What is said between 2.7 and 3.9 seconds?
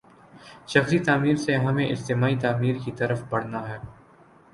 کی طرف بڑھنا ہے۔